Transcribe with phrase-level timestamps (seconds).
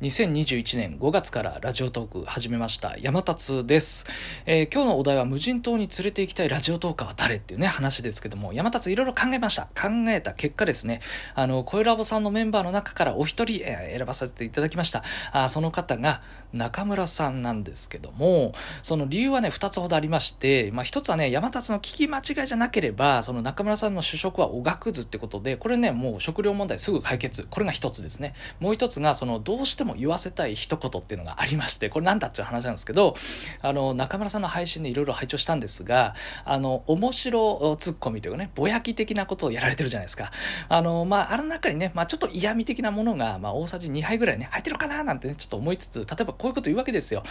[0.00, 2.96] 2021年5月からラジオトーク始めました。
[3.02, 4.06] 山達です、
[4.46, 9.64] えー、今日のお題は無人島に連れて行きたいラジオトーカーは誰っていうね話ですけども山達いろいろ考えました。
[9.78, 11.02] 考えた結果ですね
[11.34, 15.04] あの声ラボさんのメンバーの中からお一人、えー、選ばせていただきました。
[15.32, 16.22] あその方が
[16.54, 27.46] 中村さんなんですけどもその理由はね2つほどありましてまあ1つはね山達の聞き間違いじゃなければその中村さんの主食はおがくずってことでこれねもう食料問題すぐ解決。
[27.50, 28.32] これが1つですね。
[28.60, 33.16] もう1つがそのどうしてもも言わせたい一言っていうのがありまして、これなんだっていう話なんですけど、
[33.62, 40.30] あの、中村さんの配信でいろいろ拝聴したんですが、あの、面白ツッコミというかね、ぼやき的なことをやられてるじゃないですか。
[40.68, 47.24] あの、まあ、あの中にね、まあ、ちょっと嫌味的なものが、まあ、大さじ2杯ぐらいね、入ってるかななんてね、ちょっと思いつつ、例えばこういうこと言うわけですよ。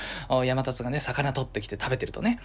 [0.46, 2.40] 山達がね、魚取ってきて食べてるとね。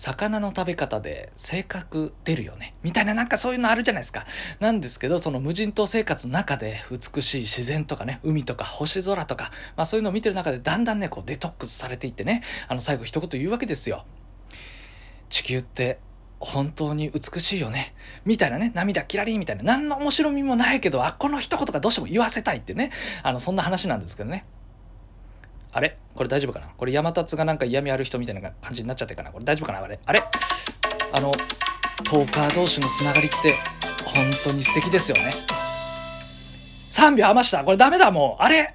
[0.00, 2.74] 魚の食べ方で性格出るよね。
[2.82, 4.24] みたいななんかそういうのあるじゃないですか。
[4.58, 14.06] なんですけどその無人島生活の中で美しい自然とかね海とか星空とか、まあ、そういうのを見てる中でだんだんねこうデトックスされていってねあの最後一言言うわけですよ。
[15.28, 15.98] 地球って
[16.38, 17.94] 本当に美しいよね。
[18.24, 22.90] みたいなね、涙キラリみたいな、何の面白みもないけど、あ、この一言がどうしても言わせたいってね、
[23.22, 24.46] あの、そんな話なんですけどね。
[25.72, 25.96] あれ？
[26.14, 26.66] これ大丈夫かな？
[26.76, 29.30] これ山立がなんか嫌味ある人みたいな感じになっちゃってるかな？
[29.30, 29.80] これ大丈夫かな？
[29.80, 29.98] あれ？
[30.04, 30.22] あれ？
[31.16, 31.30] あの、
[32.04, 33.54] トーカー同士のつながりって
[34.04, 35.32] 本当に素敵ですよね。
[36.90, 37.64] 3秒余した。
[37.64, 38.42] これダメだもう。
[38.42, 38.74] あれ？